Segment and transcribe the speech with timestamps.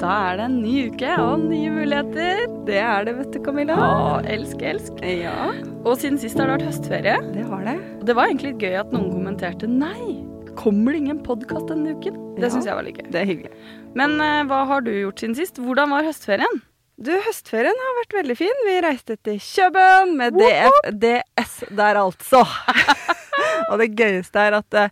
[0.00, 2.46] Da er det en ny uke og nye muligheter.
[2.68, 3.76] Det er det, vet du, Camilla.
[3.76, 5.00] Å, elsk, elsk.
[5.04, 5.50] Ja,
[5.84, 7.16] Og siden sist har det vært høstferie.
[7.34, 7.74] det har det.
[7.98, 10.16] Og det var egentlig litt gøy at noen kommenterte Nei,
[10.56, 12.16] kommer det ingen podkast denne uken?
[12.38, 12.52] Det Ja.
[12.54, 13.10] syns jeg var litt gøy.
[13.12, 13.52] Det er hyggelig.
[13.94, 15.60] Men uh, hva har du gjort siden sist?
[15.60, 16.62] Hvordan var høstferien?
[17.00, 18.64] Du, høstferien har vært veldig fin.
[18.66, 22.42] Vi reiste til Kjøben med DF, DS der, altså.
[23.70, 24.90] og det gøyeste er at eh,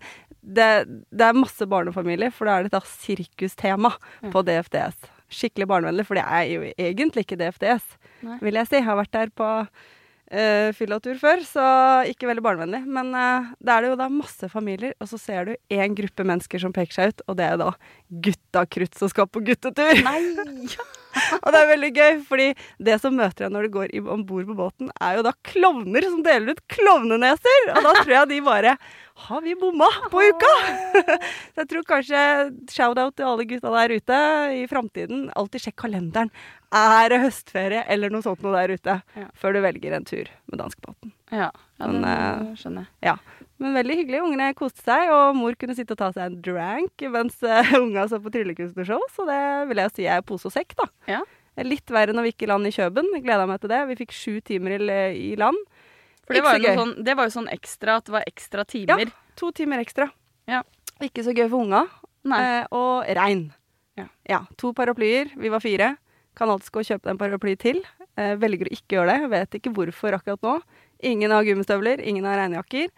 [0.49, 0.71] det,
[1.13, 3.93] det er masse barnefamilier, for da er det da sirkustema
[4.33, 5.09] på DFDS.
[5.29, 7.87] Skikkelig barnevennlig, for det er jo egentlig ikke DFDS,
[8.25, 8.39] Nei.
[8.47, 8.79] vil jeg si.
[8.79, 11.67] Jeg har vært der på uh, fyllatur før, så
[12.09, 12.81] ikke veldig barnevennlig.
[12.89, 16.25] Men uh, det er det jo da masse familier, og så ser du én gruppe
[16.25, 17.75] mennesker som peker seg ut, og det er da
[18.29, 20.01] gutta krutt som skal på guttetur.
[20.09, 20.23] Nei!
[21.43, 22.49] Og det er veldig gøy, fordi
[22.89, 26.07] det som møter deg når du går om bord på båten, er jo da klovner
[26.07, 27.69] som deler ut klovneneser.
[27.75, 28.77] Og da tror jeg de bare
[29.29, 30.53] Har vi bomma på uka?
[31.53, 32.25] Så jeg tror kanskje
[32.71, 34.23] shout-out til alle gutta der ute
[34.61, 35.27] i framtiden.
[35.39, 36.31] Alltid sjekk kalenderen.
[36.71, 39.01] Er det høstferie eller noe sånt noe der ute?
[39.35, 41.18] Før du velger en tur med danskebåten.
[41.31, 43.19] Ja, ja Men, det eh, skjønner jeg.
[43.59, 44.21] Men veldig hyggelig.
[44.25, 48.07] Ungene koste seg, og mor kunne sitte og ta seg en drank mens uh, unga
[48.11, 50.89] så på tryllekunstnershow, så det vil jeg si er pose og sekk, da.
[51.11, 51.21] Ja.
[51.67, 53.11] Litt verre når vi gikk i land i Kjøben.
[53.25, 53.83] Gleda meg til det.
[53.91, 55.59] Vi fikk sju timer i, land.
[56.29, 59.09] For det var, jo sånn, det var jo sånn ekstra at det var ekstra timer.
[59.09, 60.07] Ja, to timer ekstra.
[60.47, 60.61] Ja.
[61.03, 61.87] Ikke så gøy for unga.
[62.37, 63.49] Eh, og regn.
[64.29, 64.45] Ja.
[64.61, 65.33] To paraplyer.
[65.41, 65.95] Vi var fire.
[66.39, 67.81] Kan alltid gå og kjøpe deg en paraply til.
[68.19, 69.31] Eh, velger å ikke gjøre det.
[69.33, 70.59] Vet ikke hvorfor akkurat nå.
[71.07, 72.91] Ingen har gummistøvler, ingen har regnjakker.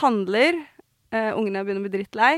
[0.00, 0.60] Handler.
[1.14, 2.34] Eh, ungene begynner å bli drittlei.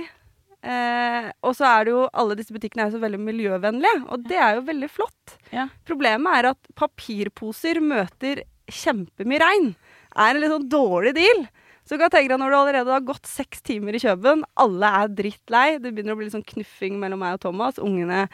[0.67, 4.25] Eh, og så er det jo Alle disse butikkene er jo så veldig miljøvennlige, og
[4.27, 5.37] det er jo veldig flott.
[5.55, 5.69] Ja.
[5.87, 9.71] Problemet er at papirposer møter kjempemye regn.
[10.17, 11.47] Er en litt sånn dårlig deal.
[11.87, 14.89] Så du kan tenke deg når du allerede har gått seks timer i Kjøben, alle
[15.05, 18.25] er drittlei, det begynner å bli litt sånn knuffing mellom meg og Thomas, ungene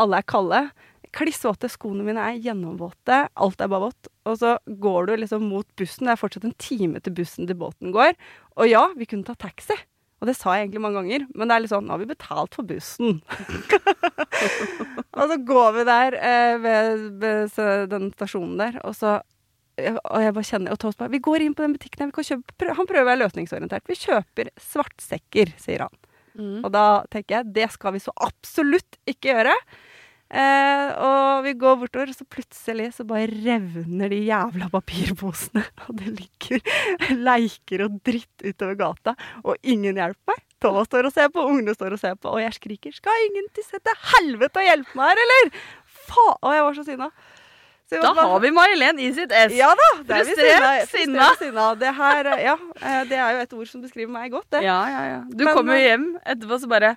[0.00, 0.62] Alle er kalde.
[1.16, 4.08] Kliss våte, skoene mine er gjennomvåte, alt er bare vått.
[4.28, 7.56] Og så går du liksom mot bussen, det er fortsatt en time til bussen til
[7.56, 8.12] båten går.
[8.60, 9.78] Og ja, vi kunne ta taxi.
[10.20, 12.08] Og det sa jeg egentlig mange ganger, men det er litt sånn Nå har vi
[12.08, 13.18] betalt for bussen.
[15.16, 19.18] og så går vi der eh, ved, ved den stasjonen der, og så
[19.76, 22.16] og jeg bare kjenner, og Toast bare 'Vi går inn på den butikken her, vi
[22.16, 23.84] kan kjøpe prø- Han prøver å være løsningsorientert.
[23.84, 25.92] Vi kjøper svartsekker, sier han.
[26.32, 26.64] Mm.
[26.64, 29.52] Og da tenker jeg det skal vi så absolutt ikke gjøre.
[30.26, 35.62] Eh, og vi går bortover, så plutselig så bare revner de jævla papirposene.
[35.86, 40.42] Og det ligger leiker og dritt utover gata, og ingen hjelper meg.
[40.62, 43.44] Thomas står og ser på, ungene står og ser på, og jeg skriker 'Skal ingen
[43.54, 45.50] til sette helvete og hjelpe meg her, eller?'
[46.06, 46.38] Faen!
[46.42, 47.08] Og jeg var så sinna.
[47.86, 49.52] Så Da bare- har vi May-Len i sitt ess.
[49.54, 49.88] ja da!
[50.02, 51.28] det er vi Frustrert, sinna.
[51.38, 51.66] sinna.
[51.78, 54.62] Det her, ja, eh, det er jo et ord som beskriver meg godt, det.
[54.64, 55.20] Ja, ja, ja.
[55.30, 56.90] Du Men, kommer jo eh, hjem etterpå så bare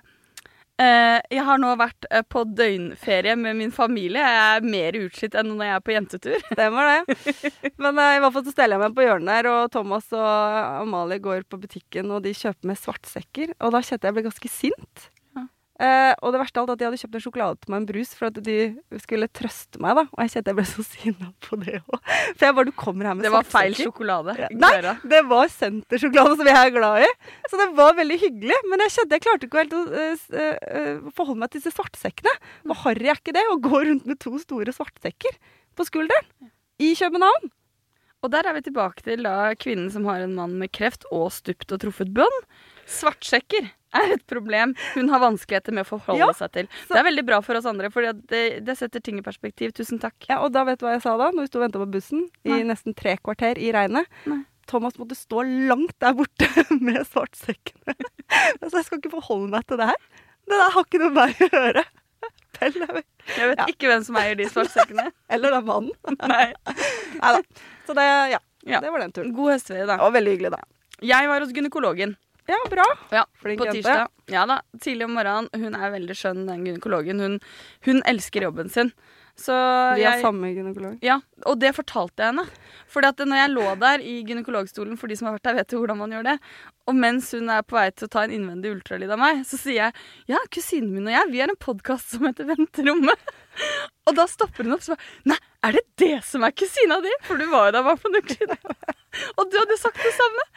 [0.80, 4.22] Jeg har nå vært eh, på døgnferie med min familie.
[4.24, 6.44] Jeg er mer utslitt enn når jeg er på jentetur.
[6.48, 7.16] Stemmer det.
[7.82, 10.26] Men eh, i hvert fall så steller jeg meg på hjørnet her, og Thomas og
[10.80, 13.54] Amalie går på butikken, og de kjøper med svartsekker.
[13.60, 15.10] Og da kjente jeg ble ganske sint.
[15.80, 17.86] Eh, og det verste av alt at de hadde kjøpt en sjokolade til meg en
[17.88, 18.56] brus for at de
[19.00, 20.02] skulle trøste meg, da.
[20.12, 22.10] Og jeg kjente jeg ble så sinna på det òg.
[22.34, 24.34] For jeg bare Du kommer her med Det var feil sjokolade.
[24.42, 24.50] Ja.
[24.60, 24.72] Nei,
[25.14, 27.08] det var sentersjokolade som jeg er glad i.
[27.48, 28.60] Så det var veldig hyggelig.
[28.68, 32.36] Men jeg kjente jeg klarte ikke helt å uh, eh, forholde meg til disse svartsekkene.
[32.68, 35.40] Og harry er ikke det å gå rundt med to store svartsekker
[35.78, 36.28] på skulderen
[36.80, 37.50] i København.
[38.20, 41.30] Og der er vi tilbake til da kvinnen som har en mann med kreft og
[41.32, 42.42] stupt og truffet bønn.
[42.84, 46.68] Svartsekker er et problem hun har vanskeligheter med å forholde Ja, seg til.
[46.86, 49.72] så- Det er veldig bra for oss andre, for det, det setter ting i perspektiv.
[49.72, 50.14] Tusen takk.
[50.28, 51.90] Ja, og da vet du hva jeg sa da, når vi sto og venta på
[51.90, 54.06] bussen i nesten tre kvarter i regnet?
[54.26, 54.44] Nei.
[54.70, 56.46] Thomas måtte stå langt der borte
[56.80, 57.94] med svartsekkene.
[58.70, 59.96] Så jeg skal ikke forholde meg til det her.
[60.46, 61.84] Det der har ikke noe med meg å gjøre.
[62.60, 62.72] Pell.
[62.78, 63.66] Jeg vet Ja.
[63.66, 65.10] ikke hvem som eier de svartsekkene.
[65.30, 65.90] Eller den mannen.
[66.28, 66.52] Nei.
[67.18, 67.42] Nei da.
[67.88, 68.38] Så det, ja.
[68.66, 68.80] Ja.
[68.84, 69.32] Det var den turen.
[69.34, 69.96] God høstferie, da.
[70.04, 70.60] Og veldig hyggelig, da.
[71.02, 72.14] Jeg var hos gynekologen.
[72.48, 72.84] Ja, bra.
[73.12, 73.82] Ja, Flink på jente.
[73.82, 74.08] tirsdag.
[74.32, 75.48] Ja da, tidlig om morgenen.
[75.54, 77.20] Hun er veldig skjønn, den gynekologen.
[77.20, 77.40] Hun,
[77.86, 78.92] hun elsker jobben sin.
[79.40, 79.54] Så
[79.96, 80.98] Vi har jeg, samme gynekolog.
[81.00, 81.14] ja,
[81.48, 82.44] og det fortalte jeg henne.
[82.90, 85.72] Fordi at når jeg lå der i gynekologstolen, for de som har vært der, vet
[85.72, 86.34] jo hvordan man gjør det,
[86.90, 89.56] og mens hun er på vei til å ta en innvendig ultralyd av meg, så
[89.56, 93.32] sier jeg ja, kusinen min og jeg, vi er en podkast som heter Venterommet.
[94.10, 97.14] Og da stopper hun opp og sier Nei, er det det som er kusina di?
[97.24, 98.98] For du var jo der bare for noen uker.
[99.38, 100.48] Og du hadde sagt det samme.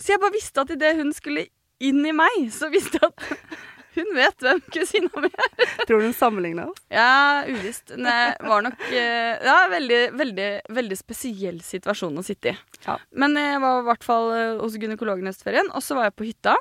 [0.00, 1.48] Så jeg bare visste at idet hun skulle
[1.80, 3.26] inn i meg, så visste jeg at
[3.96, 5.50] hun vet hvem kusina mi er.
[5.88, 6.82] Tror du hun sammenligna oss?
[6.92, 7.94] Ja, uvisst.
[7.96, 12.56] Det var nok eh, Ja, veldig, veldig, veldig spesiell situasjon å sitte i.
[12.86, 12.98] Ja.
[13.16, 16.18] Men jeg var i hvert fall eh, hos gynekologen i høstferien, og så var jeg
[16.20, 16.56] på hytta.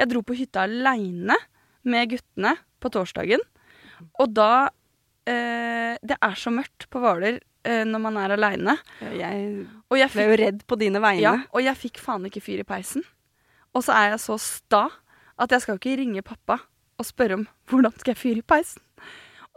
[0.00, 1.38] Jeg dro på hytta aleine
[1.88, 3.42] med guttene på torsdagen.
[4.18, 4.68] Og da
[5.30, 8.76] eh, Det er så mørkt på Hvaler når man er aleine.
[9.02, 11.22] Og jeg ble jo redd på dine vegne.
[11.22, 13.04] ja, og jeg fikk faen ikke fyr i peisen.
[13.72, 14.86] Og så er jeg så sta
[15.40, 16.58] at jeg skal ikke ringe pappa
[16.98, 18.82] og spørre om hvordan skal jeg fyre i peisen.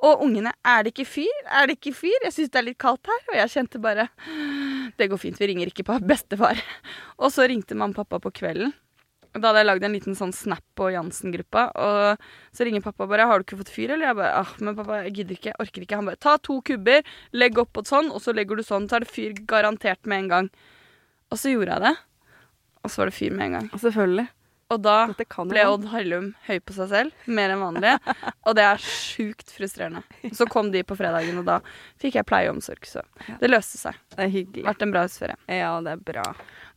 [0.05, 1.41] Og ungene er det ikke fyr?
[1.47, 2.15] Er det ikke fyr?
[2.27, 3.21] Jeg syns det er litt kaldt her.
[3.31, 4.09] Og jeg kjente bare
[4.97, 6.59] Det går fint, vi ringer ikke på bestefar.
[7.21, 8.73] Og så ringte mamma og pappa på kvelden.
[9.35, 12.21] Og Da hadde jeg lagd en liten sånn snap på Jansen-gruppa, og
[12.55, 15.03] så ringer pappa bare 'Har du ikke fått fyr?' Eller jeg bare ah, 'Men pappa,
[15.03, 15.95] jeg gidder ikke, jeg orker ikke'.
[15.95, 17.03] Han bare 'Ta to kubber,
[17.33, 20.23] legg opp på sånn, og så legger du sånn, så er det fyr garantert med
[20.23, 20.49] en gang'.
[21.31, 21.97] Og så gjorde jeg det,
[22.83, 23.69] og så var det fyr med en gang.
[23.75, 24.29] Selvfølgelig.
[24.73, 24.95] Og da
[25.45, 27.91] ble Odd Harlum høy på seg selv, mer enn vanlig.
[28.47, 30.01] Og det er sjukt frustrerende.
[30.33, 31.59] Så kom de på fredagen, og da
[32.01, 32.81] fikk jeg pleie og omsorg.
[32.89, 33.03] Så
[33.43, 33.99] det løste seg.
[34.15, 34.65] Det er hyggelig.
[34.65, 35.37] Vært en bra husferie.
[35.53, 36.25] Ja, det er bra.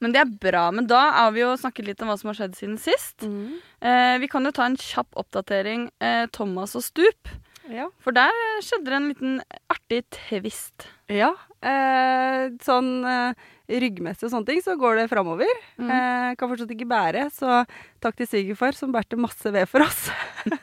[0.04, 0.66] Men det er bra.
[0.76, 3.24] Men da har vi jo snakket litt om hva som har skjedd siden sist.
[3.24, 5.88] Eh, vi kan jo ta en kjapp oppdatering.
[6.04, 7.32] Eh, Thomas og Stup.
[7.72, 7.88] Ja.
[8.04, 8.32] For der
[8.64, 9.40] skjedde det en liten
[9.72, 10.90] artig twist.
[11.08, 11.32] ja.
[11.58, 13.32] Eh, sånn eh,
[13.68, 15.50] ryggmessig og sånne ting, så går det framover.
[15.76, 15.90] Mm.
[15.92, 17.62] Eh, kan fortsatt ikke bære, så
[18.02, 20.08] takk til svigerfar som bærte masse ved for oss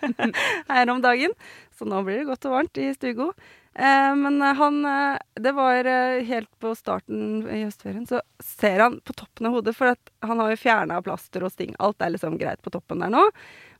[0.72, 1.36] her om dagen.
[1.76, 3.32] Så nå blir det godt og varmt i Stugo.
[3.76, 5.84] Eh, men eh, han eh, Det var
[6.24, 9.92] helt på starten i høstferien, så ser han på toppen av hodet, for
[10.24, 11.76] han har jo fjerna plaster og sting.
[11.84, 13.26] Alt er liksom greit på toppen der nå.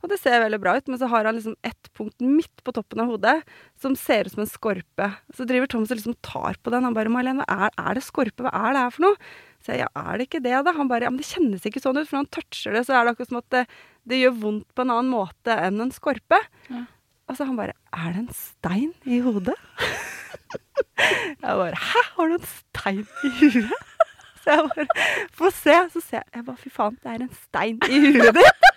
[0.04, 2.74] Og det ser veldig bra ut, men så har han liksom ett punkt midt på
[2.76, 3.38] toppen av hodet
[3.80, 5.08] som ser ut som en skorpe.
[5.34, 6.84] Så driver Thomas og liksom tar på den.
[6.84, 8.44] Han bare 'Marlene, hva er, er det skorpe?
[8.44, 9.20] Hva er det her for noe?'
[9.64, 10.76] Så jeg, ja, er det ikke det, da?
[10.76, 12.94] Han bare, ja, men det kjennes ikke sånn ut, for når han toucher det, så
[12.94, 13.64] er det akkurat som at det,
[14.06, 16.38] det gjør vondt på en annen måte enn en skorpe.
[16.70, 16.84] Ja.
[17.26, 19.56] Og så han bare, er det en stein i hodet?
[21.42, 23.92] jeg bare, hæ, har du en stein i huet?
[24.46, 27.32] Så jeg bare, få se, så ser jeg, jeg bare, fy faen, det er en
[27.34, 28.66] stein i huet ditt.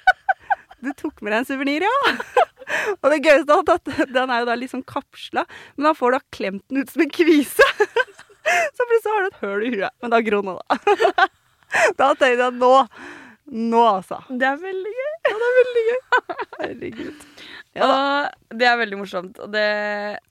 [0.80, 2.14] Du tok med deg en suvenir, ja.
[3.04, 5.44] Og det gøyeste alt, at den er jo da litt sånn kapsla,
[5.76, 7.68] men da får du da klemt den ut som en kvise.
[7.68, 9.94] Så plutselig har du et høl i huet.
[10.02, 11.28] Men da gror nå, da.
[12.00, 12.72] Da tenkte jeg nå,
[13.70, 14.22] nå altså.
[14.32, 15.12] Det er veldig gøy.
[15.28, 16.00] Ja, det er veldig gøy.
[16.64, 17.28] Herregud.
[17.86, 19.40] Og det er veldig morsomt.
[19.44, 19.70] Og det,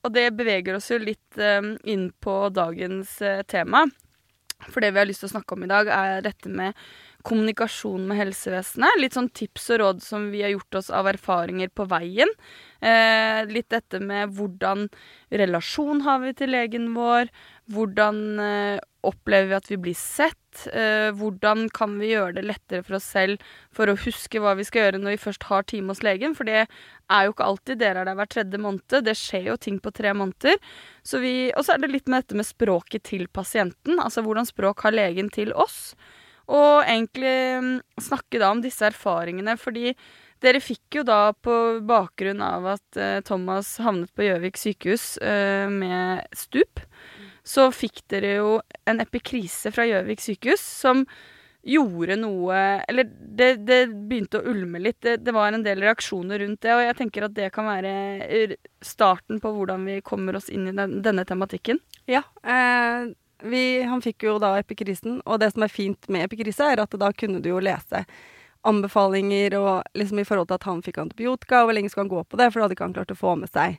[0.04, 3.86] og det beveger oss jo litt um, inn på dagens uh, tema.
[4.66, 6.74] For det vi har lyst til å snakke om i dag, er dette med
[7.26, 8.98] kommunikasjon med helsevesenet.
[9.00, 12.30] Litt sånn tips og råd som vi har gjort oss av erfaringer på veien.
[12.80, 14.86] Eh, litt dette med hvordan
[15.34, 17.30] relasjon har vi til legen vår.
[17.68, 20.36] Hvordan eh, opplever vi at vi blir sett?
[20.72, 23.42] Eh, hvordan kan vi gjøre det lettere for oss selv
[23.74, 26.36] for å huske hva vi skal gjøre når vi først har time hos legen?
[26.38, 27.80] For det er jo ikke alltid.
[27.82, 28.96] Dere er der hver tredje måned.
[29.04, 30.56] Det skjer jo ting på tre måneder.
[31.04, 34.00] Så vi, og så er det litt med dette med språket til pasienten.
[34.00, 35.92] Altså hvordan språk har legen til oss?
[36.48, 39.92] Og egentlig mm, snakke da om disse erfaringene, fordi
[40.44, 41.52] dere fikk jo da på
[41.86, 46.80] bakgrunn av at eh, Thomas havnet på Gjøvik sykehus eh, med stup,
[47.48, 48.54] så fikk dere jo
[48.88, 51.04] en epikrise fra Gjøvik sykehus som
[51.68, 52.56] gjorde noe
[52.88, 55.00] Eller det, det begynte å ulme litt.
[55.04, 58.56] Det, det var en del reaksjoner rundt det, og jeg tenker at det kan være
[58.84, 61.80] starten på hvordan vi kommer oss inn i den, denne tematikken.
[62.08, 63.10] Ja, eh,
[63.42, 66.96] vi, han fikk jo da epikrisen, og det som er fint med epikrise, er at
[67.00, 68.04] da kunne du jo lese
[68.68, 72.14] anbefalinger og liksom i forhold til at han fikk antibiotika, og hvor lenge skal han
[72.14, 73.78] gå på det, for da hadde ikke han klart å få med seg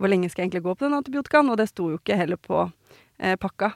[0.00, 2.40] hvor lenge skal jeg egentlig gå på den antibiotikaen, og det sto jo ikke heller
[2.40, 2.64] på
[3.20, 3.72] eh, pakka.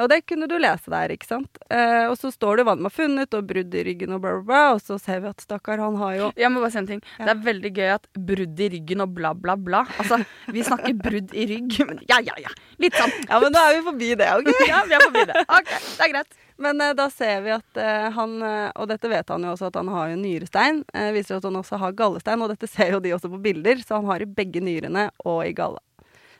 [0.00, 1.60] Og det kunne du lese der, ikke sant.
[1.70, 4.36] Eh, og så står det hva de har funnet, og brudd i ryggen og bla,
[4.38, 6.80] bla, bla, og så ser vi at stakkar, han har jo Jeg må bare si
[6.82, 7.02] en ting.
[7.18, 7.28] Ja.
[7.28, 9.84] Det er veldig gøy at brudd i ryggen og bla, bla, bla.
[10.00, 10.20] Altså,
[10.52, 12.52] vi snakker brudd i rygg, men ja, ja, ja.
[12.82, 13.14] Litt sånn.
[13.28, 14.52] Ja, men da er vi forbi det, OK?
[14.72, 15.46] Ja, vi er forbi det.
[15.46, 16.42] OK, det er greit.
[16.56, 19.68] Men eh, da ser vi at eh, han, eh, og dette vet han jo også,
[19.70, 20.82] at han har jo nyrestein.
[20.96, 23.82] Eh, viser at han også har gallestein, og dette ser jo de også på bilder,
[23.84, 25.82] så han har i begge nyrene og i galla.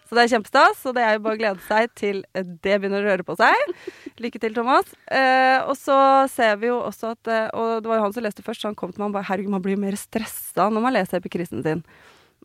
[0.06, 2.76] Så det er kjempestas, og det er jo bare å glede seg til eh, det
[2.78, 3.72] begynner å røre på seg.
[4.22, 4.92] Lykke til, Thomas.
[5.10, 5.96] Eh, og så
[6.30, 8.70] ser vi jo også at eh, Og det var jo han som leste først, så
[8.70, 11.18] han kom til meg og bare Herregud, man blir jo mer stressa når man leser
[11.18, 11.82] epikrisen sin.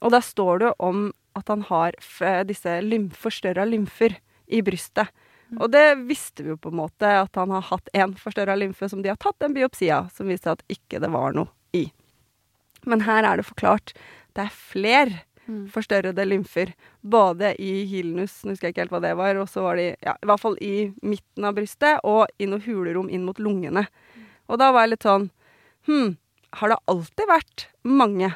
[0.01, 1.03] Og der står det jo om
[1.38, 4.18] at han har f- disse lymf, forstørra lymfer
[4.51, 5.13] i brystet.
[5.60, 8.88] Og det visste vi jo på en måte, at han har hatt én forstørra lymfe
[8.89, 11.86] som de har tatt en biopsi av, som viste at ikke det var noe i.
[12.88, 13.94] Men her er det forklart.
[14.34, 15.12] Det er fler
[15.74, 16.74] forstørrede lymfer.
[17.01, 19.89] Både i hilnus, nå husker jeg ikke helt hva det var, og så var de
[19.93, 23.86] ja, i hvert fall i midten av brystet, og i noe hulerom inn mot lungene.
[24.51, 25.29] Og da var jeg litt sånn
[25.88, 26.15] Hm,
[26.60, 28.29] har det alltid vært mange?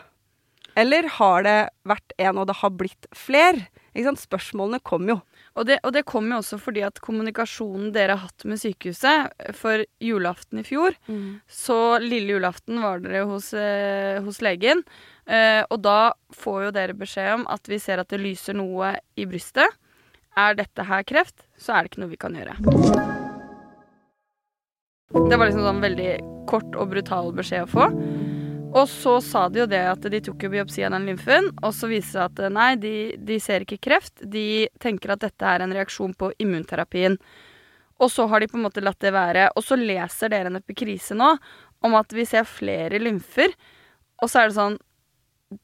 [0.75, 3.62] Eller har det vært en, og det har blitt fler?
[3.93, 4.24] Ikke sant?
[4.25, 5.19] Spørsmålene kom jo.
[5.55, 9.53] Og det, og det kom jo også fordi at kommunikasjonen dere har hatt med sykehuset
[9.55, 10.98] for julaften i fjor
[11.48, 14.84] Så lille julaften var dere hos, eh, hos legen.
[15.25, 18.94] Eh, og da får jo dere beskjed om at vi ser at det lyser noe
[19.17, 19.70] i brystet.
[20.38, 22.58] Er dette her kreft, så er det ikke noe vi kan gjøre.
[25.15, 26.12] Det var liksom sånn veldig
[26.50, 27.89] kort og brutal beskjed å få.
[28.75, 31.72] Og så sa de jo det at de tok jo biopsi av den lymfen, og
[31.74, 34.20] så viser det seg at eh, nei, de, de ser ikke kreft.
[34.20, 37.15] De tenker at dette er en reaksjon på immunterapien.
[38.03, 39.48] Og så har de på en måte latt det være.
[39.55, 41.32] Og så leser dere en epikrise nå
[41.86, 43.55] om at vi ser flere lymfer.
[44.20, 44.77] Og så er det sånn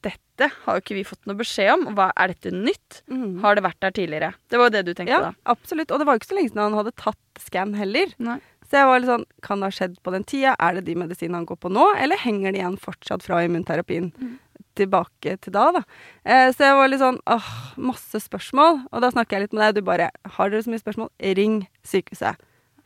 [0.02, 1.82] Dette har jo ikke vi fått noe beskjed om.
[1.96, 3.02] Hva, er dette nytt?
[3.42, 4.32] Har det vært der tidligere?
[4.50, 5.32] Det var jo det du tenkte, Ja, da.
[5.52, 5.90] absolutt.
[5.92, 8.14] Og det var jo ikke så lenge siden han hadde tatt scan heller.
[8.18, 8.38] Nei.
[8.70, 10.54] Så jeg var litt sånn Kan det ha skjedd på den tida?
[10.58, 14.12] Er det de medisinene han går på nå, eller henger de igjen fortsatt fra immunterapien
[14.78, 15.82] tilbake til da, da?
[16.24, 18.86] Eh, så jeg var litt sånn åh, masse spørsmål.
[18.90, 20.08] Og da snakker jeg litt med deg, og du bare
[20.38, 21.10] Har dere så mye spørsmål?
[21.36, 22.40] Ring sykehuset.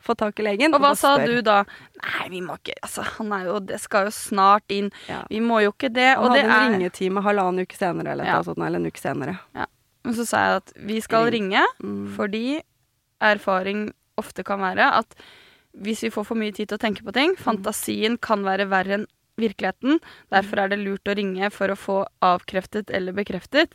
[0.07, 0.73] Få tak i legen.
[0.73, 1.57] Og hva og sa du da?
[2.01, 4.87] Nei, vi må ikke Altså, han er jo Det skal jo snart inn.
[5.09, 5.21] Ja.
[5.29, 6.07] Vi må jo ikke det.
[6.15, 8.39] Han Og det hadde en er ringetime halvannen uke senere, eller, Ja.
[8.47, 9.37] sånt, eller en uke senere.
[9.53, 9.65] Ja.
[10.07, 11.51] Men så sa jeg at vi skal Ring.
[11.51, 12.15] ringe, Mm.
[12.15, 12.61] fordi
[13.21, 15.15] erfaring ofte kan være at
[15.77, 18.93] hvis vi får for mye tid til å tenke på ting, fantasien kan være verre
[18.97, 19.99] enn virkeligheten.
[20.33, 23.73] Derfor er det lurt å ringe for å få avkreftet eller bekreftet.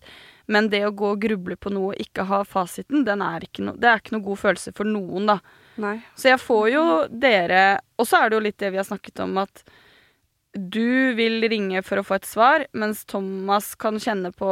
[0.48, 3.62] Men det å gå og gruble på noe og ikke ha fasiten, den er ikke
[3.62, 5.38] no, det er ikke noe god følelse for noen, da.
[5.80, 6.02] Nei.
[6.18, 9.20] Så jeg får jo dere Og så er det jo litt det vi har snakket
[9.24, 9.62] om, at
[10.52, 14.50] du vil ringe for å få et svar, mens Thomas kan kjenne på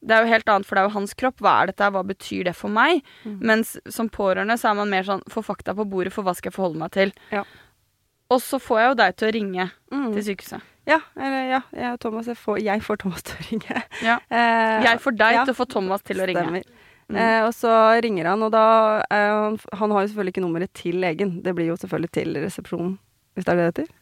[0.00, 1.40] Det er jo helt annet, for det er jo hans kropp.
[1.42, 1.88] Hva er dette?
[1.92, 3.02] Hva betyr det for meg?
[3.26, 3.38] Mm.
[3.50, 6.48] Mens som pårørende så er man mer sånn Få fakta på bordet, for hva skal
[6.52, 7.12] jeg forholde meg til?
[7.34, 7.42] Ja.
[8.30, 10.12] Og så får jeg jo deg til å ringe Mm.
[10.14, 10.62] til sykehuset.
[10.88, 13.82] Ja, eller ja, jeg Thomas, jeg får, jeg får Thomas til å ringe.
[14.04, 14.14] Ja.
[14.30, 15.44] Eh, Jeg får deg ja.
[15.44, 16.44] til å få Thomas til å ringe.
[16.44, 16.62] Stemmer.
[17.08, 17.16] Mm.
[17.16, 17.72] Eh, og så
[18.04, 18.64] ringer han, og da
[19.08, 21.38] eh, han, han har jo selvfølgelig ikke nummeret til legen.
[21.44, 22.96] Det blir jo selvfølgelig til resepsjonen,
[23.34, 23.94] hvis det er det det heter?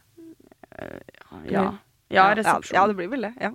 [1.47, 1.67] Ja.
[2.11, 2.75] Ja, resepsjon.
[2.75, 3.33] Ja, det blir vel det.
[3.41, 3.51] Ja.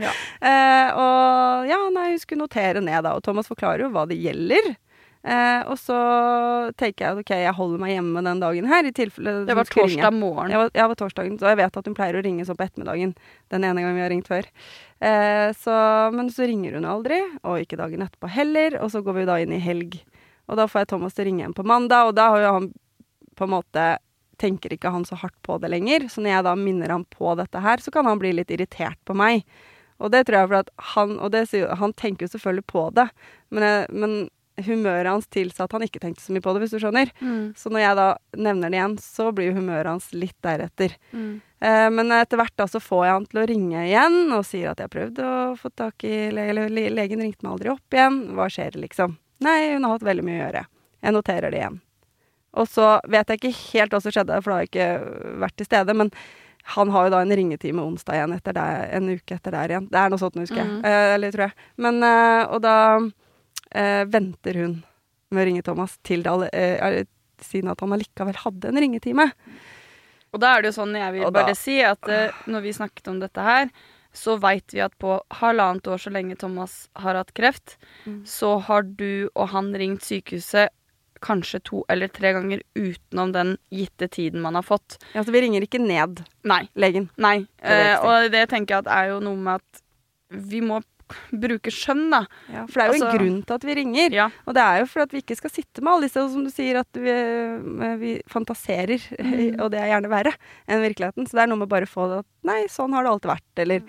[0.00, 0.12] Ja.
[0.48, 3.16] eh, og ja, nei, hun skulle notere ned, da.
[3.18, 4.74] Og Thomas forklarer jo hva det gjelder.
[5.22, 5.96] Eh, og så
[6.80, 9.68] tenker jeg at ok, jeg holder meg hjemme den dagen her, i tilfelle Det var
[9.70, 10.50] torsdag morgen.
[10.50, 13.12] Ja, det var torsdagen, så jeg vet at hun pleier å ringe sånn på ettermiddagen.
[13.54, 14.48] Den ene gangen vi har ringt før.
[15.02, 15.74] Eh, så,
[16.14, 18.78] men så ringer hun aldri, og ikke dagen etterpå heller.
[18.82, 19.98] Og så går vi da inn i helg.
[20.50, 22.56] Og da får jeg Thomas til å ringe igjen på mandag, og da har jo
[22.58, 22.72] han
[23.38, 23.86] på en måte
[24.42, 26.08] tenker ikke han så hardt på det lenger.
[26.10, 28.98] Så når jeg da minner han på dette her, så kan han bli litt irritert
[29.08, 29.46] på meg.
[30.02, 31.44] Og det tror jeg for at han Og det,
[31.78, 33.06] han tenker jo selvfølgelig på det,
[33.54, 34.16] men, jeg, men
[34.66, 37.12] humøret hans tilsa at han ikke tenkte så mye på det, hvis du skjønner.
[37.20, 37.52] Mm.
[37.58, 38.08] Så når jeg da
[38.48, 40.96] nevner det igjen, så blir humøret hans litt deretter.
[41.12, 41.32] Mm.
[41.62, 44.72] Eh, men etter hvert da så får jeg han til å ringe igjen og sier
[44.72, 47.72] at jeg har prøvd å få tak i le eller le legen ringte meg aldri
[47.74, 48.20] opp igjen.
[48.38, 49.16] Hva skjer, liksom?
[49.42, 50.66] Nei, hun har hatt veldig mye å gjøre.
[51.02, 51.80] Jeg noterer det igjen.
[52.52, 55.56] Og så vet jeg ikke helt hva som skjedde, for da har jeg ikke vært
[55.58, 55.96] til stede.
[55.96, 56.12] Men
[56.76, 59.88] han har jo da en ringetime onsdag igjen, etter der, en uke etter der igjen.
[59.90, 60.68] Det er noe sånt, husker jeg.
[60.68, 60.84] Mhm.
[60.86, 61.56] Eh, eller tror jeg.
[61.76, 62.76] Men, eh, og da
[63.74, 64.82] eh, venter hun
[65.32, 67.04] med å ringe Thomas til det eh,
[67.42, 69.30] siden at han allikevel hadde en ringetime.
[70.32, 73.08] Og da er det jo sånn, jeg vil bare si, at eh, når vi snakket
[73.12, 73.72] om dette her,
[74.12, 78.24] så veit vi at på halvannet år så lenge Thomas har hatt kreft, Mm.
[78.26, 80.68] så har du og han ringt sykehuset
[81.22, 84.98] kanskje to eller tre ganger utenom den gitte tiden man har fått.
[85.14, 86.64] Ja, så vi ringer ikke ned Nei.
[86.74, 87.08] legen.
[87.16, 87.46] Nei.
[87.62, 89.82] Det Eh, og det tenker jeg at er jo noe med at
[90.30, 90.80] vi må
[91.32, 92.20] bruke skjønn, da.
[92.52, 94.10] Ja, for det er jo Altså- en grunn til at vi ringer.
[94.12, 94.28] Ja.
[94.46, 96.50] Og det er jo for at vi ikke skal sitte med alle disse, som du
[96.50, 99.00] sier, at vi, eh, vi fantaserer.
[99.22, 99.60] Mm.
[99.60, 100.32] og det er gjerne verre
[100.68, 101.26] enn virkeligheten.
[101.26, 103.30] Så det er noe med bare å få det at nei, sånn har det alltid
[103.32, 103.52] vært.
[103.56, 103.88] Eller, Mm.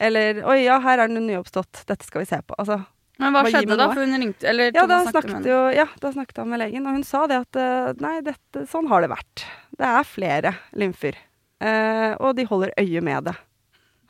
[0.00, 1.84] eller oi, ja, her er det noe nyoppstått.
[1.86, 2.54] Dette skal vi se på.
[2.58, 2.84] Altså,
[3.18, 3.86] Men hva skjedde da?
[3.92, 6.94] For hun ringte Eller ja, da snakket jo, ja, da snakket han med legen, og
[6.94, 9.44] hun sa det at eh, nei, dette, sånn har det vært.
[9.78, 11.14] Det er flere lymfer.
[11.60, 13.36] Eh, og de holder øye med det.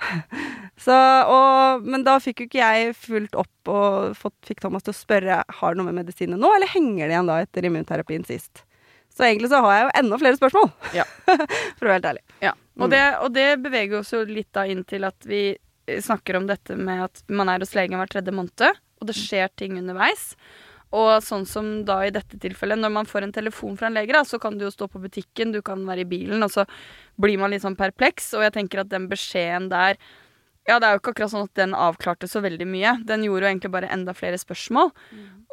[0.80, 0.94] Så,
[1.30, 4.98] og, men da fikk jo ikke jeg fulgt opp og fått, fikk Thomas til å
[4.98, 8.64] spørre har det noe med medisinene nå, eller henger det igjen da etter immunterapien sist.
[9.14, 11.04] Så egentlig så har jeg jo enda flere spørsmål, Ja.
[11.78, 12.24] for å være helt ærlig.
[12.42, 12.90] Ja, og Mm.
[12.90, 15.44] det, og det beveger oss jo litt da inn til at vi
[16.02, 19.52] snakker om dette med at man er hos legen hver tredje måned, og det skjer
[19.54, 20.32] ting underveis.
[20.94, 24.12] Og sånn som da i dette tilfellet, når man får en telefon fra en lege,
[24.14, 26.66] da, så kan du jo stå på butikken, du kan være i bilen, og så
[27.20, 28.32] blir man litt sånn perpleks.
[28.38, 29.98] Og jeg tenker at den beskjeden der
[30.68, 32.94] Ja, det er jo ikke akkurat sånn at den avklarte så veldig mye.
[33.04, 34.94] Den gjorde jo egentlig bare enda flere spørsmål.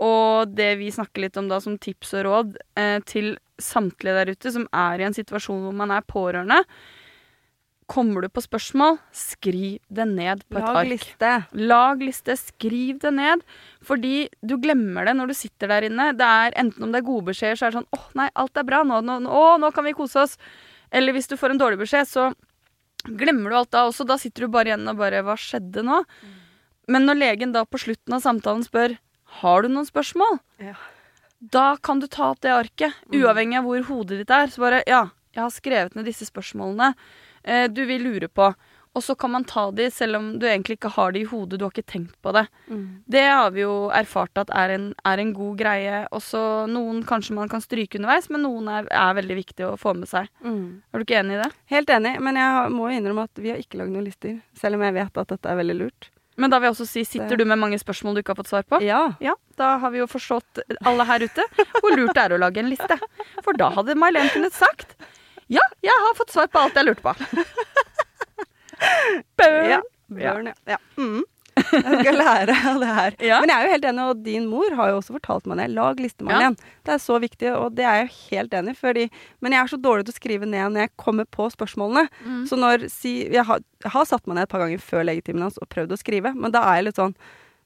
[0.01, 4.31] Og det vi snakker litt om da som tips og råd eh, til samtlige der
[4.33, 6.63] ute som er i en situasjon hvor man er pårørende
[7.91, 10.87] Kommer du på spørsmål, skriv det ned på et Lag ark.
[10.93, 11.31] liste.
[11.59, 13.41] Lag liste, skriv det ned.
[13.83, 16.05] Fordi du glemmer det når du sitter der inne.
[16.15, 18.55] Det er Enten om det er gode beskjeder, så er det sånn åh nei, alt
[18.55, 20.37] er bra, nå, nå, nå, å, nå kan vi kose oss.
[20.87, 22.29] Eller hvis du får en dårlig beskjed, så
[23.05, 24.05] glemmer du alt da også.
[24.07, 26.01] Da sitter du bare igjen og bare Hva skjedde nå?
[26.91, 28.97] Men når legen da på slutten av samtalen spør
[29.41, 30.39] Har du noen spørsmål?
[30.61, 30.75] Ja.
[31.41, 34.51] Da kan du ta opp det arket, uavhengig av hvor hodet ditt er.
[34.51, 36.91] Så bare Ja, jeg har skrevet ned disse spørsmålene
[37.43, 38.51] eh, du vil lure på.
[38.91, 41.59] Og så kan man ta de selv om du egentlig ikke har de i hodet,
[41.59, 42.43] du har ikke tenkt på det.
[43.07, 46.01] Det har vi jo erfart at er en, er en god greie.
[46.11, 49.93] Også noen kanskje man kan stryke underveis, men noen er, er veldig viktig å få
[49.95, 50.27] med seg.
[50.43, 50.81] Mm.
[50.91, 51.51] Er du ikke enig i det?
[51.71, 54.41] Helt enig, men jeg må innrømme at vi har ikke lagd noen lister.
[54.59, 56.11] Selv om jeg vet at dette er veldig lurt.
[56.41, 58.51] Men da vil jeg også si, sitter du med mange spørsmål du ikke har fått
[58.51, 58.81] svar på?
[58.83, 59.01] Ja.
[59.23, 61.47] Ja, da har vi jo forstått alle her ute
[61.79, 62.97] hvor lurt det er å lage en liste.
[63.45, 64.95] For da hadde May-Len kunnet sagt
[65.51, 67.43] ja, jeg har fått svar på alt jeg lurte på.
[69.39, 69.69] Burn.
[69.69, 69.81] Ja.
[70.11, 70.75] Børn, ja.
[70.75, 70.81] ja.
[70.97, 71.23] Mm.
[71.71, 73.15] Jeg skal lære av det her.
[73.23, 73.39] Ja.
[73.43, 75.67] Men jeg er jo helt enig, og din mor har jo også fortalt meg det.
[75.75, 76.55] Lag liste, Marlen.
[76.87, 79.07] Det er så viktig, og det er jeg jo helt enig i.
[79.43, 82.07] Men jeg er så dårlig til å skrive ned når jeg kommer på spørsmålene.
[82.23, 82.41] Mm.
[82.49, 85.45] Så når si, jeg, har, jeg har satt meg ned et par ganger før legetimen
[85.47, 87.15] hans og prøvd å skrive, men da er jeg litt sånn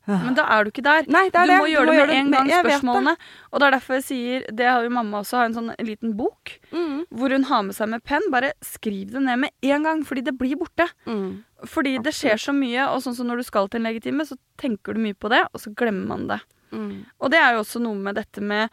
[0.07, 1.05] Men da er du ikke der.
[1.09, 1.59] Nei, det er du det.
[1.63, 2.73] må gjøre det med en gang, vet det.
[2.75, 3.13] spørsmålene.
[3.51, 6.15] Og det er derfor jeg sier Det har jo mamma også, har en sånn liten
[6.17, 7.05] bok Mm.
[7.09, 8.21] hvor hun har med seg med penn.
[8.31, 10.89] Bare skriv det ned med en gang, fordi det blir borte.
[11.07, 11.43] Mm.
[11.65, 14.37] Fordi det skjer så mye, og sånn som når du skal til en legetime, så
[14.57, 16.39] tenker du mye på det, og så glemmer man det.
[16.71, 17.05] Mm.
[17.21, 18.69] Og det er jo også noe med dette med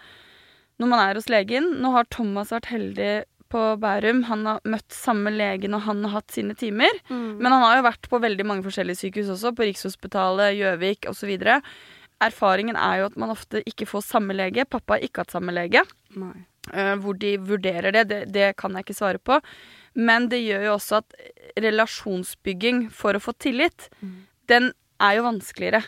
[0.80, 1.80] når man er hos legen.
[1.80, 4.24] Nå har Thomas vært heldig på Bærum.
[4.30, 7.02] Han har møtt samme lege når han har hatt sine timer.
[7.10, 7.40] Mm.
[7.40, 11.34] Men han har jo vært på veldig mange forskjellige sykehus også, på Rikshospitalet, Gjøvik osv.
[12.22, 14.66] Erfaringen er jo at man ofte ikke får samme lege.
[14.68, 15.84] Pappa har ikke hatt samme lege.
[16.16, 16.34] Nei.
[16.70, 19.40] Eh, hvor de vurderer det, det, det kan jeg ikke svare på.
[19.98, 21.16] Men det gjør jo også at
[21.60, 23.90] relasjonsbygging for å få tillit,
[24.48, 24.70] den
[25.02, 25.82] er jo vanskeligere.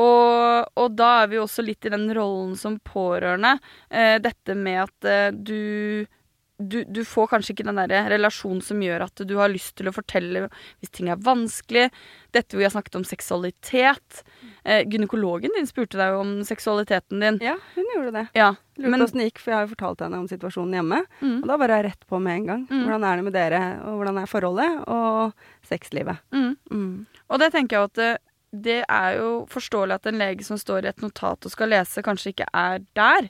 [0.00, 3.56] Og, og da er vi jo også litt i den rollen som pårørende.
[3.88, 6.06] Eh, dette med at eh, du,
[6.58, 9.88] du Du får kanskje ikke den der relasjonen som gjør at du har lyst til
[9.90, 10.48] å fortelle
[10.80, 11.88] hvis ting er vanskelig.
[12.34, 14.22] Dette hvor vi har snakket om seksualitet.
[14.64, 17.40] Eh, gynekologen din spurte deg om seksualiteten din.
[17.42, 18.26] Ja, hun gjorde det.
[18.38, 21.00] Ja, Lurte åssen det gikk, for jeg har jo fortalt henne om situasjonen hjemme.
[21.20, 22.62] mm, Og da var jeg rett på med en gang.
[22.70, 22.84] Mm.
[22.84, 25.32] Hvordan er det med dere, og hvordan er forholdet, og
[25.68, 26.18] sexlivet.
[26.32, 26.56] mm.
[26.70, 27.06] Mm.
[27.30, 28.20] Og det tenker jeg at
[28.54, 32.04] det, er jo forståelig at en lege som står i et notat og skal lese,
[32.06, 33.28] kanskje ikke er der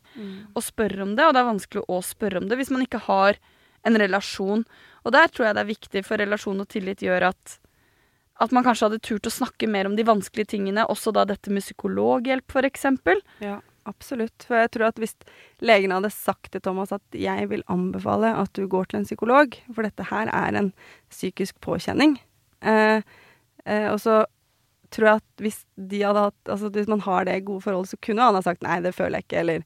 [0.55, 3.05] og spør om det, og det er vanskelig å spørre om det hvis man ikke
[3.07, 3.41] har
[3.85, 4.65] en relasjon.
[5.05, 7.59] Og der tror jeg det er viktig, for relasjon og tillit gjør at
[8.43, 11.53] at man kanskje hadde turt å snakke mer om de vanskelige tingene, også da dette
[11.55, 13.21] med psykologhjelp, eksempel.
[13.45, 14.47] Ja, absolutt.
[14.49, 15.15] For jeg tror at hvis
[15.63, 19.55] legen hadde sagt til Thomas at jeg vil anbefale at du går til en psykolog,
[19.71, 20.73] for dette her er en
[21.15, 22.19] psykisk påkjenning,
[22.67, 23.07] eh,
[23.65, 24.25] eh, og så
[24.95, 28.01] tror jeg at hvis de hadde hatt Altså hvis man har det gode forholdet, så
[28.05, 29.65] kunne han ha sagt nei, det føler jeg ikke, eller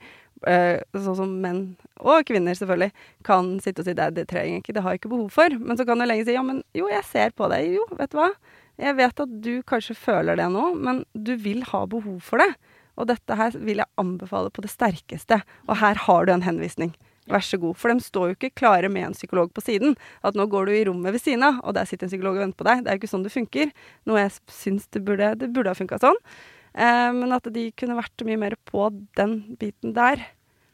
[0.49, 1.62] øh, sånn som menn,
[1.99, 2.93] og kvinner selvfølgelig,
[3.27, 5.59] kan sitte og si det, det trenger jeg ikke, det har jeg ikke behov for.
[5.61, 8.14] Men så kan jo lenge si ja, men jo, jeg ser på deg, jo, vet
[8.14, 8.31] du hva.
[8.79, 12.53] Jeg vet at du kanskje føler det nå, men du vil ha behov for det.
[12.99, 15.41] Og dette her vil jeg anbefale på det sterkeste.
[15.67, 16.95] Og her har du en henvisning.
[17.29, 17.77] Vær så god.
[17.79, 19.97] For de står jo ikke klare med en psykolog på siden.
[20.27, 22.47] At nå går du i rommet ved siden av, og der sitter en psykolog og
[22.47, 22.85] venter på deg.
[22.85, 23.75] Det er jo ikke sånn det funker.
[24.09, 26.19] Noe jeg syns det burde, det burde ha funka sånn.
[26.79, 28.88] Eh, men at de kunne vært mye mer på
[29.19, 30.25] den biten der.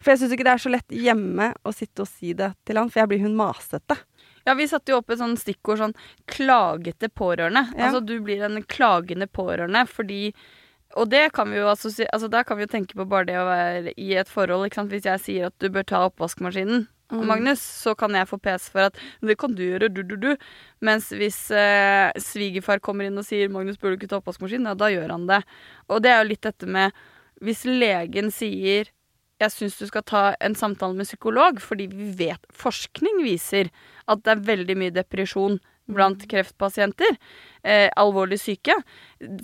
[0.05, 2.77] For jeg syns ikke det er så lett hjemme å sitte og si det til
[2.77, 3.97] han, for jeg blir hun masete.
[4.45, 5.95] Ja, vi satte jo opp et sånn stikkord sånn
[6.29, 7.73] 'klagete pårørende'.
[7.73, 7.89] Ja.
[7.89, 10.35] Altså du blir en klagende pårørende fordi
[11.01, 13.47] Og det kan vi jo altså da kan vi jo tenke på bare det å
[13.49, 14.71] være i et forhold.
[14.91, 17.27] Hvis jeg sier at du bør ta oppvaskmaskinen, Mm.
[17.29, 20.31] Magnus, så kan jeg få pes for at det kan du gjøre, du, du, du.
[20.85, 24.75] Mens hvis eh, svigerfar kommer inn og sier 'Magnus, burde du ikke ta oppvaskmaskinen', ja,
[24.75, 25.43] da gjør han det.
[25.89, 26.97] Og det er jo litt dette med
[27.45, 28.89] Hvis legen sier
[29.43, 33.69] jeg syns du skal ta en samtale med psykolog, fordi vi vet Forskning viser
[34.09, 35.59] at det er veldig mye depresjon
[35.91, 37.17] blant kreftpasienter.
[37.63, 38.77] Eh, alvorlig syke.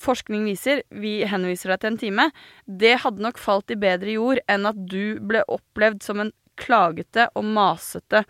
[0.00, 2.28] Forskning viser Vi henviser deg til en time.
[2.66, 7.28] Det hadde nok falt i bedre jord enn at du ble opplevd som en klagete
[7.34, 8.24] og masete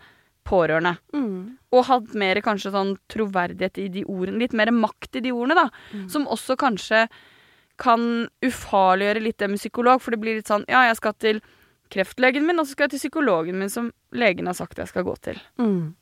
[0.47, 0.97] pårørende.
[1.13, 1.57] Mm.
[1.71, 4.41] og hatt mer kanskje sånn troverdighet i de ordene.
[4.41, 5.69] Litt mer makt i de ordene, da.
[5.95, 6.07] Mm.
[6.11, 7.05] Som også kanskje
[7.81, 10.01] kan ufarliggjøre litt det med psykolog.
[10.03, 11.41] For det blir litt sånn Ja, jeg skal til
[11.91, 15.07] kreftlegen min, og så skal jeg til psykologen min, som legen har sagt jeg skal
[15.07, 15.39] gå til.
[15.61, 15.93] Mm.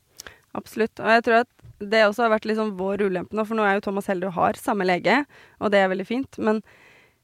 [0.58, 0.98] Absolutt.
[0.98, 3.78] Og jeg tror at det også har vært liksom vår ulempe nå, for nå er
[3.78, 5.24] jo Thomas og har samme lege,
[5.60, 6.38] og det er veldig fint.
[6.38, 6.60] Men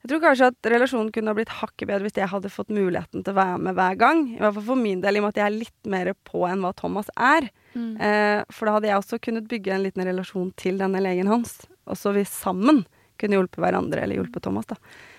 [0.03, 3.25] jeg tror kanskje at relasjonen kunne ha blitt hakket bedre hvis jeg hadde fått muligheten
[3.27, 4.21] til å være med hver gang.
[4.37, 6.45] I hvert fall for min del, i og med at jeg er litt mer på
[6.49, 7.49] enn hva Thomas er.
[7.77, 11.59] Eh, for da hadde jeg også kunnet bygge en liten relasjon til denne legen hans.
[11.91, 12.85] Og så vi sammen
[13.21, 14.77] kunne hjulpet hverandre, eller hjulpet Thomas, da.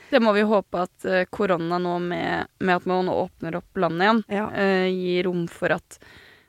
[0.09, 4.05] Det må vi håpe at eh, korona nå, med, med at man åpner opp landet
[4.07, 4.45] igjen, Ja.
[4.55, 5.97] eh, gir rom for at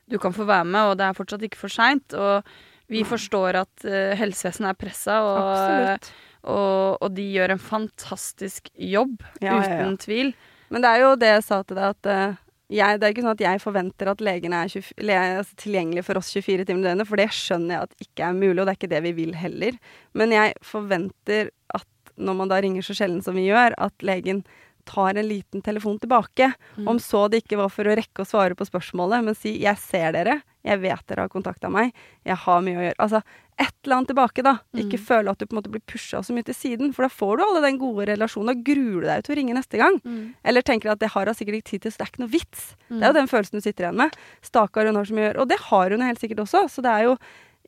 [0.09, 2.15] du kan få være med, og det er fortsatt ikke for seint.
[2.15, 2.47] Og
[2.89, 6.11] vi forstår at uh, helsevesenet er pressa, og,
[6.49, 9.81] og, og de gjør en fantastisk jobb, Ja, ja, ja.
[9.81, 10.31] uten tvil.
[10.69, 13.25] Men det er jo det jeg sa til deg, at uh, jeg, det er ikke
[13.25, 16.83] sånn at jeg forventer at legene er 20, le, altså, tilgjengelig for oss 24 timer
[16.83, 19.03] i døgnet, for det skjønner jeg at ikke er mulig, og det er ikke det
[19.07, 19.79] vi vil heller.
[20.17, 24.43] Men jeg forventer at når man da ringer så sjelden som vi gjør, at legen
[24.89, 26.51] tar en liten telefon tilbake.
[26.89, 29.77] Om så det ikke var for å rekke å svare på spørsmålet, men si 'jeg
[29.77, 31.93] ser dere', 'jeg vet dere har kontakta meg',
[32.25, 32.99] 'jeg har mye å gjøre'.
[32.99, 33.21] Altså
[33.59, 34.53] et eller annet tilbake, da.
[34.73, 37.09] Ikke føle at du på en måte blir pusha så mye til siden, for da
[37.09, 38.49] får du alle den gode relasjonen.
[38.55, 39.99] og gruer deg til å ringe neste gang.
[40.45, 42.31] Eller tenker at det har hun sikkert ikke tid til, så det er ikke noe
[42.39, 42.75] vits.
[42.87, 44.15] Det er jo den følelsen du sitter igjen med.
[44.41, 45.41] Stakkar, hun har så mye å gjøre.
[45.41, 47.17] Og det har hun helt sikkert også, så det er jo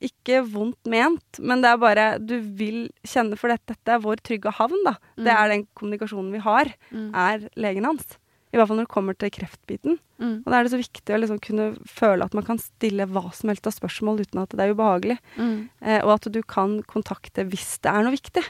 [0.02, 4.24] ikke vondt ment, men det er bare Du vil kjenne for dette, dette er vår
[4.26, 4.98] trygge havn, da.
[5.20, 8.18] Det er den kommunikasjonen vi har, er legen hans.
[8.52, 10.00] I hvert fall når det kommer til kreftbiten.
[10.20, 10.34] Mm.
[10.44, 13.30] Og da er det så viktig å liksom kunne føle at man kan stille hva
[13.36, 15.16] som helst av spørsmål uten at det er ubehagelig.
[15.38, 15.70] Mm.
[15.80, 18.44] Eh, og at du kan kontakte hvis det er noe viktig.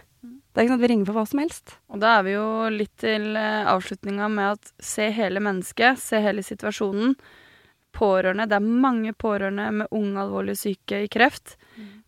[0.52, 1.76] Det er ikke sånn at vi ringer for hva som helst.
[1.94, 6.20] Og da er vi jo litt til eh, avslutninga med at se hele mennesket, se
[6.24, 7.14] hele situasjonen.
[7.96, 8.48] Pårørende.
[8.50, 11.56] Det er mange pårørende med unge alvorlig syke i kreft.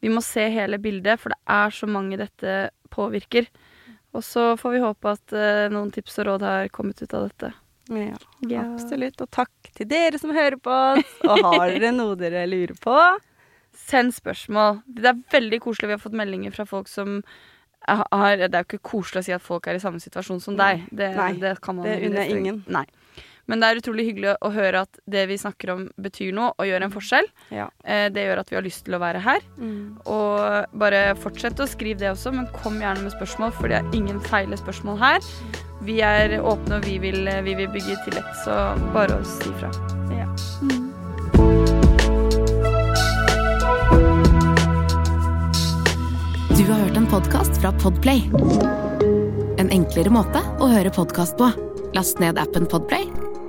[0.03, 3.47] Vi må se hele bildet, for det er så mange dette påvirker.
[4.13, 7.27] Og så får vi håpe at eh, noen tips og råd har kommet ut av
[7.29, 7.53] dette.
[7.89, 8.15] Ja,
[8.47, 8.61] Ja.
[8.73, 9.19] absolutt.
[9.21, 11.15] Og takk til dere som hører på oss.
[11.27, 12.97] Og har dere noe dere lurer på?
[13.73, 14.83] Send spørsmål.
[14.85, 15.89] Det er veldig koselig.
[15.89, 17.23] Vi har fått meldinger fra folk som
[17.83, 20.55] har Det er jo ikke koselig å si at folk er i samme situasjon som
[20.55, 20.85] deg.
[20.93, 22.61] Det, Nei, det kan man det unner jeg ingen.
[22.71, 22.85] Nei.
[23.51, 26.67] Men det er utrolig hyggelig å høre at det vi snakker om, betyr noe og
[26.69, 27.27] gjør en forskjell.
[27.51, 27.65] Ja.
[27.83, 29.41] Eh, Det gjør at vi har lyst til å være her.
[29.59, 29.97] Mm.
[30.07, 33.89] Og bare fortsett å skrive det også, men kom gjerne med spørsmål, for det er
[33.99, 35.19] ingen feile spørsmål her.
[35.83, 38.61] Vi er åpne, og vi vil, vi vil bygge tillit, så
[38.95, 39.71] bare å si fra.
[40.15, 40.31] Ja.
[46.57, 48.21] Du har hørt en podkast fra Podplay.
[49.59, 51.49] En enklere måte å høre podkast på.
[51.93, 53.05] Last ned appen Podplay,